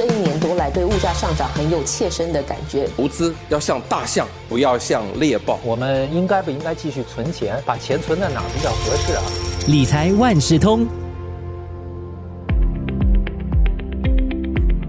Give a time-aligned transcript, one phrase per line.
[0.00, 2.88] 这一年多来对物价上涨很有切身的感觉。
[2.96, 5.60] 投资要像大象，不要像猎豹。
[5.62, 7.62] 我们应该不应该继续存钱？
[7.66, 9.22] 把钱存在哪比较合适啊？
[9.68, 10.86] 理财万事通，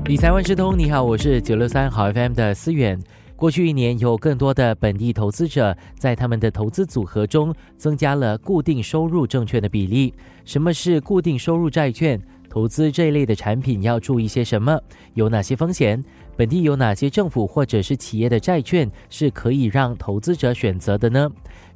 [0.05, 2.97] 理财万事通，你好，我是九六三好 FM 的思远。
[3.35, 10.13] 过去一年，有更多的本地投资者在他们的投资组合中增加了固定收入证券的比例。
[10.45, 12.17] 什么是固定收入债券？
[12.51, 14.77] 投资这一类的产品要注意些什么？
[15.13, 16.03] 有哪些风险？
[16.35, 21.29] 本地有哪些政府或者是企业的债券是可以让投资者选择的呢？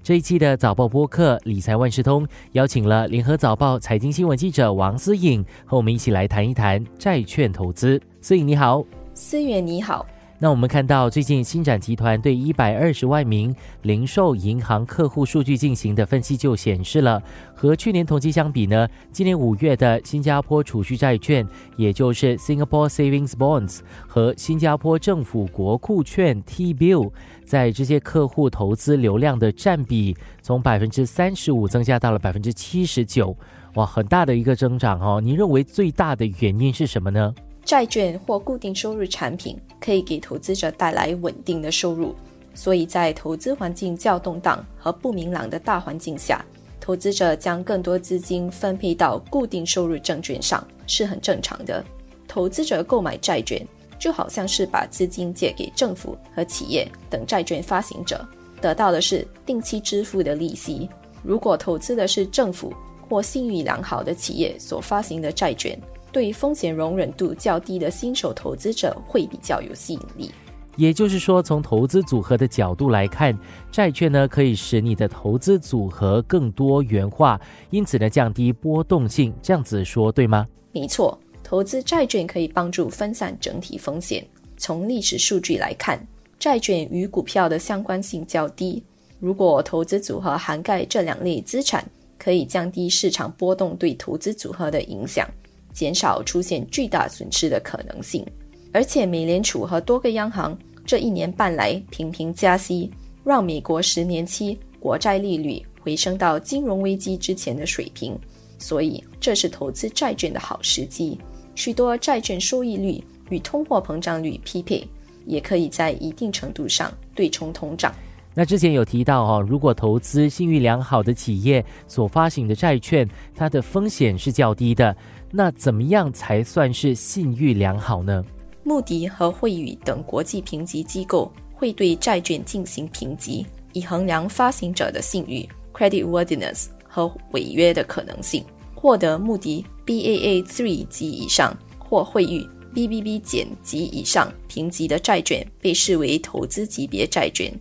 [0.03, 8.01] 这一期的早报播客理财万事通邀请了联合早报财经新闻记者王思颖和我们一起来谈一谈债券投资。
[8.19, 8.83] 思颖你好，
[9.13, 10.05] 思远你好。
[10.37, 27.11] 那我们看到，最近新展集团对一百二十万名零售银行客户数据进行的分析，就显示了和去年同期相比呢，今年五月的新加坡储蓄债券，也就是 Singapore Savings Bonds 和新加坡政府国库券 T-bill，
[27.45, 33.35] 在这些客户投资流量的占比，从百分之三十五增加到了百分之七十九，
[33.75, 35.21] 哇，很大的一个增长哦！
[35.21, 37.33] 你认为最大的原因是什么呢？
[37.65, 42.13] 债券或固定收入产品可以给投资者带来稳定的收入，
[42.53, 46.45] 所以在投资环境较动荡和不明朗的大环境下，
[46.79, 51.83] 投资者将更多资金分配到固定收入证券上是很正常的。
[52.27, 53.65] 投资者购买债券
[53.97, 58.23] 就好像是把资金借给政府和企业等债券发行者，
[58.61, 60.87] 得到的是定期支付的利息。
[61.23, 62.71] 如果投资的是政府
[63.09, 65.79] 或信誉良好的企业所发行的债券，
[66.15, 70.31] 对于风险容忍度较低的新手投资者会比较有吸引力。
[70.77, 73.37] 也就是说，从投资组合的角度来看，
[73.69, 77.37] 债券呢可以使你的投资组合更多元化，
[77.69, 79.33] 因此呢降低波动性。
[79.41, 80.47] 这样子说对吗？
[80.71, 84.25] 没错，投资债券可以帮助分散整体风险。
[84.55, 86.01] 从历史数据来看，
[86.39, 88.81] 债券与股票的相关性较低。
[89.19, 91.85] 如果投资组合涵盖这两类资产，
[92.17, 95.29] 可以降低市场波动对投资组合的影响。
[95.75, 98.25] 减少出现巨大损失的可能性，
[98.71, 102.89] 而且美联储和多个央行这一年半来频频加息，
[103.25, 108.17] 让美国十年期国债利率回升到金融危机之前的水平，
[108.57, 111.19] 所以这是投资债券的好时机。
[111.55, 114.87] 许多债券收益率与通货膨胀率匹配，
[115.25, 117.93] 也可以在一定程度上对冲通胀。
[118.35, 124.95] 那之前有提到哦，如果投资信誉良好的企业所发行的债券，它的风险是较低的。
[125.31, 128.23] 那怎么样才算是信誉良好呢？
[128.63, 138.43] 穆迪和惠誉等国际评级机构会对债券进行评级，以衡量发行者的信誉 （creditworthiness） 和违约的可能性。
[138.73, 147.51] 获得穆迪 Baa 三级以上或惠誉 BBB 减级以上评级的债券被视为投资级别债券。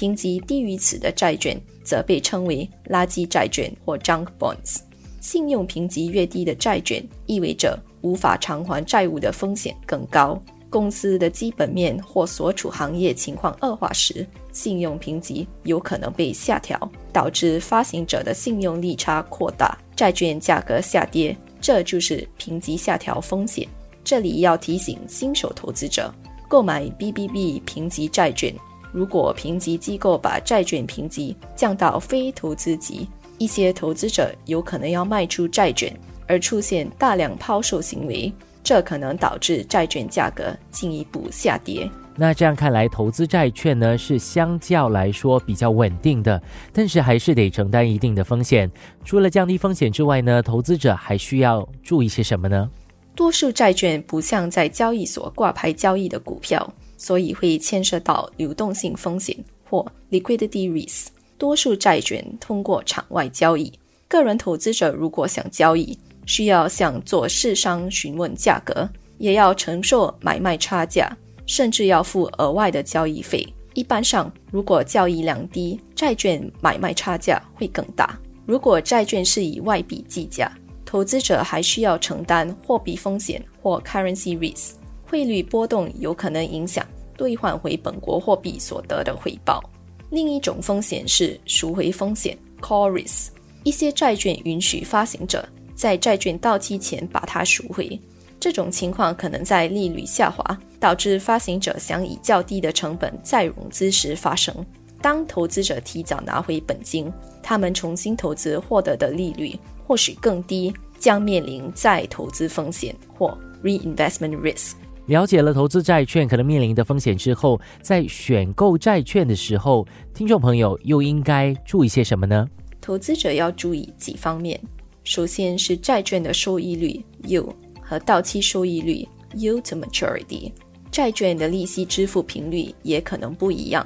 [0.00, 4.78] 评级低于此的债券则被称为垃圾债券或 junk bonds。
[5.20, 10.42] 信用评级越低的债券意味着无法偿还债务的风险更高。
[10.70, 21.36] 公司的基本面或所处行业情况恶化时，信用评级有可能被下调，导致发行者的信用利差扩大，债券价格下跌。
[21.60, 23.68] 这就是评级下调风险。
[24.02, 26.10] 这里要提醒新手投资者，
[26.48, 28.54] 购买 BBB 评级债券。
[28.92, 33.08] 如果评级机构把债券评级降到非投资级，
[33.38, 35.94] 一些投资者有可能要卖出债券，
[36.26, 41.88] 而出现大量抛售行为，这可能导致债券价格进一步下跌。
[42.16, 48.70] 那这样看来，投资债券呢是相较来说比较稳定的，但是还是得承担一定的风险。
[49.04, 52.68] 除了降低风险之外呢，投资者还需要注意些什么呢？
[53.14, 56.70] 多数债券不像在交易所挂牌交易的股票。
[57.00, 59.34] 所以会牵涉到流动性风险
[59.64, 61.06] 或 liquidity risk。
[61.38, 63.72] 多数债券通过场外交易，
[64.06, 71.16] 个人投资者如果想交易，需要向做市商询问价格，也要承受买卖差价，
[71.46, 73.46] 甚至要付额外的交易费。
[73.72, 78.18] 一般上，如果交易量低，债券买卖差价会更大。
[78.44, 80.52] 如果债券是以外币计价，
[80.84, 84.72] 投资者还需要承担货币风险或 currency risk。
[85.10, 86.86] 汇率波动有可能影响
[87.16, 89.60] 兑换回本国货币所得的回报。
[90.08, 93.30] 另一种风险是赎回风险 （call risk）。
[93.64, 98.00] 一些债券允许发行者在债券到期前把它赎回，
[98.38, 104.54] 这种情况可能在利率下滑，导致发行者想以较低的成本再融资时发生。
[105.02, 114.74] 当投资者提早拿回本金，他们重新投资获得的利率或许更低，将面临再投资风险或 reinvestment risk。
[115.10, 119.84] 了解了投资债券可能面临的风险之后，在选购债券的时候，
[120.14, 122.48] 听众朋友又应该注意些什么呢？
[122.80, 124.60] 投资者要注意几方面，
[125.02, 127.52] 首先是债券的收益率 U
[127.82, 129.04] 和到期收益率
[129.34, 130.52] （U to maturity。
[130.92, 133.84] 债券的利息支付频率也可能不一样，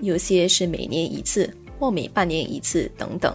[0.00, 1.48] 有些是每年一次
[1.78, 3.32] 或每半年一次等等。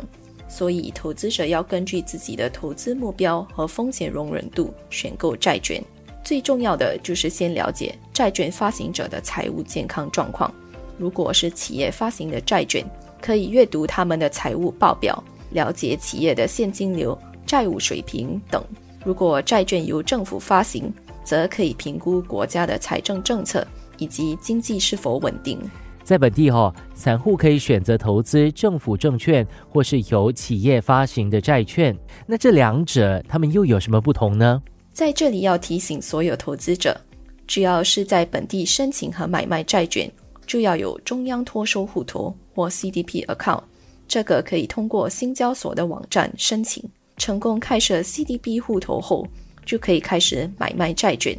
[0.49, 5.81] 所以，投资者要根据自己的投资目标和风险容忍度选购债券。
[6.29, 10.53] 最重要的就是先了解债券发行者的财务健康状况。
[10.95, 12.85] 如果是企业发行的债券，
[13.19, 15.23] 可以阅读他们的财务报表，
[15.53, 17.17] 了解企业的现金流、
[17.47, 18.63] 债务水平等。
[19.03, 20.93] 如果债券由政府发行，
[21.23, 23.65] 则可以评估国家的财政政策
[23.97, 25.59] 以及经济是否稳定。
[26.03, 31.97] 在本地哈，散户可以选择投资政府证券或是由企业发行的债券。
[32.27, 34.61] 那这两者他们又有什么不同呢？
[34.99, 36.99] 在这里要提醒所有投资者，
[37.47, 40.11] 只要是在本地申请和买卖债券，
[40.45, 43.63] 就要有中央托收户头或 CDP account。
[44.09, 46.83] 这个可以通过新交所的网站申请。
[47.15, 49.25] 成功开设 CDP 户头后，
[49.65, 51.33] 就可以开始买卖债券。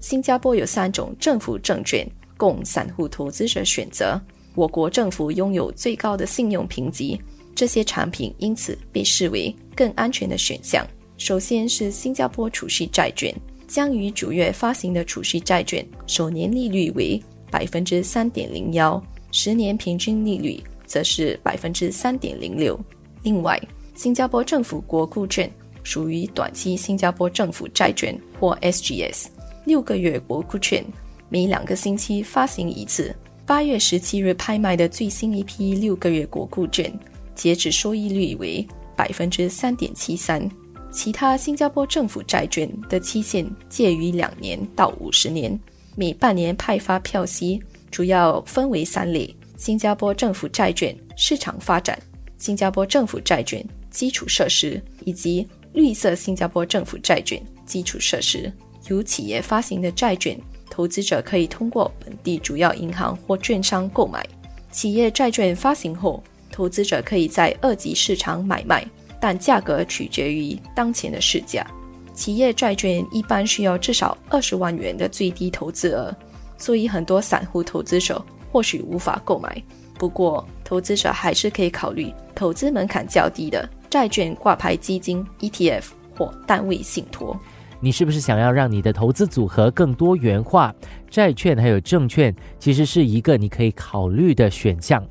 [0.00, 2.06] 新加坡有三种政府证券
[2.36, 4.20] 供散户投资者选择。
[4.54, 7.18] 我国政府拥有最高的信用评级，
[7.54, 10.86] 这些产品因此被视为更安全的选项。
[11.18, 13.34] 首先是新加坡储蓄债券，
[13.66, 17.20] 将于九月发行的储蓄债券，首年利率为
[17.50, 22.78] 百分之三点零幺，十年平均利率则是百分之三点零六。
[23.24, 23.60] 另外，
[23.96, 25.50] 新加坡政府国库券
[25.82, 29.26] 属于短期新加坡政府债券或 SGS，
[29.66, 30.84] 六个月国库券
[31.28, 33.12] 每两个星期发行一次。
[33.44, 36.92] 八月十七日拍卖的最新一批六个月国库券，
[37.34, 40.48] 截止收益率为百分之三点七三。
[40.90, 45.58] 其他新加坡政府债券的期限介于两年到五十年，
[45.94, 51.98] 每半年派发票息，主要分为三类：新加坡政府债券、市场发展、
[52.38, 58.52] 新加坡政府债券、基础设施以及绿色新加坡政府债券、基础设施。
[58.88, 60.38] 由企业发行的债券，
[60.70, 64.26] 投资者可以通过本地主要银行或券商购买。
[64.70, 68.86] 企业债券发行后，投资者可以在二级市场买卖。
[69.20, 71.66] 但价格取决于当前的市价。
[72.14, 76.12] 企业债券一般需要至少二十万元的最低投资额，
[76.56, 78.20] 所以很多散户投资者
[78.50, 79.62] 或许无法购买。
[79.96, 85.84] 不过，投资者还是可以考虑投资门槛较低的债券挂牌基金 ETF
[86.16, 87.38] 或单位信托。
[87.80, 90.74] 你是不是想要让你的投资组合更多元化？
[91.08, 95.04] 债券还有证券其实是一个你可以考虑的选项。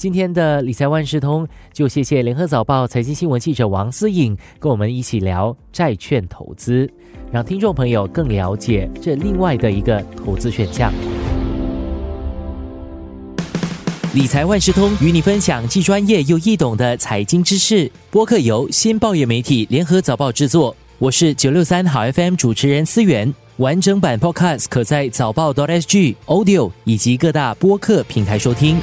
[0.00, 6.90] 今天的理财万事通，就谢谢联合早报财经新闻记者王思颖跟我们一起聊债券投资，
[7.30, 10.90] 让听众朋友更了解这另外的一个投资选项。
[14.14, 17.92] 理财万事通与你分享既专业又易懂的财经知识。
[18.10, 23.34] 播客由新报业媒体联合早报制作，我是九六三好 FM 主持人思源。
[23.58, 28.78] 完整版 Podcast 可在早报 .sg Audio 以及各大播客平台收听。